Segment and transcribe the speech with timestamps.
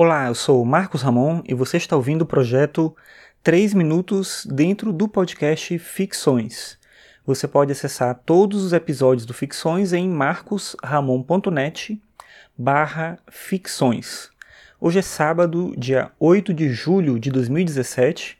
[0.00, 2.96] Olá, eu sou Marcos Ramon e você está ouvindo o projeto
[3.42, 6.78] 3 Minutos dentro do podcast Ficções.
[7.26, 12.00] Você pode acessar todos os episódios do Ficções em marcosramon.net
[12.56, 14.30] barra ficções.
[14.80, 18.38] Hoje é sábado, dia 8 de julho de 2017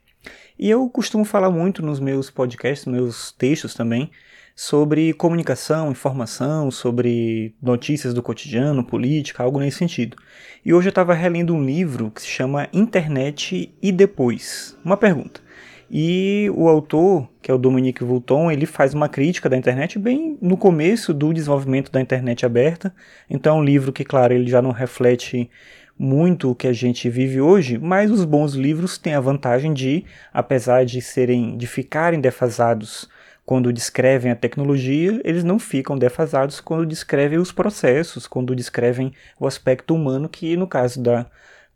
[0.57, 4.13] e eu costumo falar muito nos meus podcasts, nos meus textos também,
[4.59, 10.17] sobre comunicação, informação, sobre notícias do cotidiano, política, algo nesse sentido.
[10.65, 14.77] E hoje eu estava relendo um livro que se chama Internet e Depois.
[14.85, 15.41] Uma pergunta.
[15.89, 20.37] E o autor, que é o Dominique Vulton, ele faz uma crítica da internet bem
[20.43, 22.93] no começo do desenvolvimento da internet aberta.
[23.31, 25.49] Então é um livro que, claro, ele já não reflete
[25.97, 30.05] muito o que a gente vive hoje, mas os bons livros têm a vantagem de,
[30.33, 33.09] apesar de serem de ficarem defasados
[33.49, 39.47] quando descrevem a tecnologia, eles não ficam defasados quando descrevem os processos, quando descrevem o
[39.47, 41.25] aspecto humano, que no caso da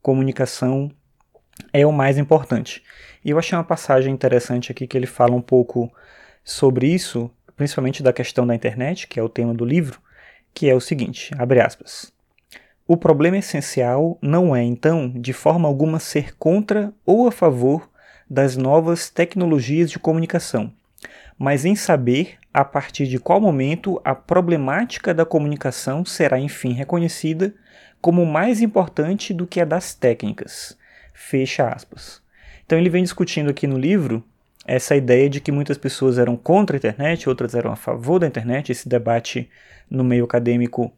[0.03, 0.93] comunicação
[1.73, 2.83] é o mais importante.
[3.25, 5.91] E eu achei uma passagem interessante aqui que ele fala um pouco
[6.45, 9.99] sobre isso, principalmente da questão da internet, que é o tema do livro,
[10.53, 12.13] que é o seguinte, abre aspas.
[12.87, 17.89] O problema essencial não é, então, de forma alguma ser contra ou a favor
[18.29, 20.71] das novas tecnologias de comunicação,
[21.39, 27.55] mas em saber a partir de qual momento a problemática da comunicação será enfim reconhecida
[28.01, 30.77] como mais importante do que a das técnicas.
[31.15, 32.21] Fecha aspas.
[32.67, 34.25] Então ele vem discutindo aqui no livro
[34.67, 38.27] essa ideia de que muitas pessoas eram contra a internet, outras eram a favor da
[38.27, 38.71] internet.
[38.71, 39.49] Esse debate
[39.91, 40.93] no meio acadêmico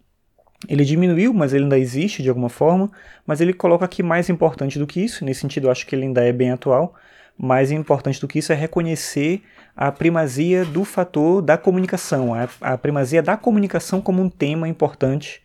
[0.68, 2.90] ele diminuiu, mas ele ainda existe de alguma forma.
[3.26, 5.24] Mas ele coloca aqui mais importante do que isso.
[5.24, 6.94] Nesse sentido, acho que ele ainda é bem atual.
[7.36, 9.42] Mais importante do que isso é reconhecer
[9.76, 15.42] a primazia do fator da comunicação, a, a primazia da comunicação como um tema importante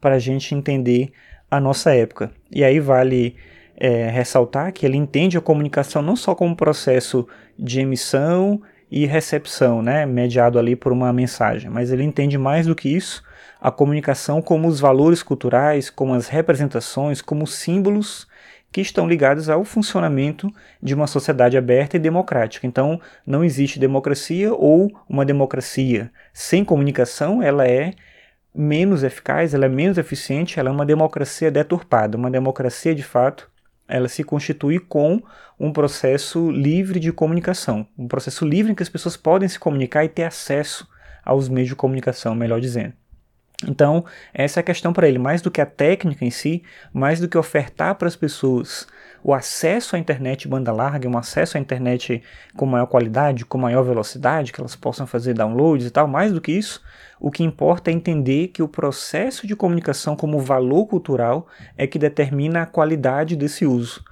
[0.00, 1.12] para a gente entender
[1.50, 2.30] a nossa época.
[2.50, 3.36] E aí vale
[3.76, 7.26] é, ressaltar que ele entende a comunicação não só como um processo
[7.58, 12.74] de emissão e recepção, né, mediado ali por uma mensagem, mas ele entende mais do
[12.74, 13.22] que isso
[13.60, 18.26] a comunicação como os valores culturais, como as representações, como símbolos
[18.72, 22.66] que estão ligados ao funcionamento de uma sociedade aberta e democrática.
[22.66, 27.92] Então, não existe democracia ou uma democracia sem comunicação, ela é
[28.54, 32.16] menos eficaz, ela é menos eficiente, ela é uma democracia deturpada.
[32.16, 33.50] Uma democracia, de fato,
[33.88, 35.20] ela se constitui com
[35.58, 40.04] um processo livre de comunicação, um processo livre em que as pessoas podem se comunicar
[40.04, 40.88] e ter acesso
[41.24, 42.99] aos meios de comunicação, melhor dizendo.
[43.66, 46.62] Então, essa é a questão para ele, mais do que a técnica em si,
[46.92, 48.86] mais do que ofertar para as pessoas
[49.22, 52.22] o acesso à internet banda larga, um acesso à internet
[52.56, 56.40] com maior qualidade, com maior velocidade, que elas possam fazer downloads e tal, mais do
[56.40, 56.82] que isso,
[57.18, 61.46] o que importa é entender que o processo de comunicação como valor cultural
[61.76, 64.02] é que determina a qualidade desse uso.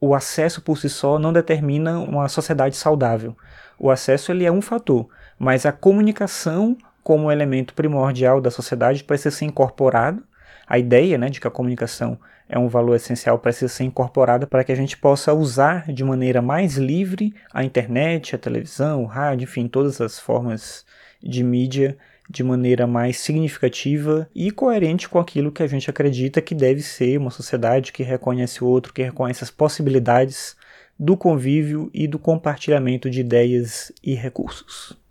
[0.00, 3.36] O acesso por si só não determina uma sociedade saudável.
[3.76, 9.30] O acesso ele é um fator, mas a comunicação como elemento primordial da sociedade precisa
[9.30, 10.24] ser incorporado.
[10.66, 14.64] A ideia né, de que a comunicação é um valor essencial precisa ser incorporada para
[14.64, 19.44] que a gente possa usar de maneira mais livre a internet, a televisão, o rádio,
[19.44, 20.86] enfim, todas as formas
[21.22, 21.96] de mídia
[22.28, 27.18] de maneira mais significativa e coerente com aquilo que a gente acredita que deve ser
[27.18, 30.56] uma sociedade que reconhece o outro, que reconhece as possibilidades
[30.98, 35.03] do convívio e do compartilhamento de ideias e recursos.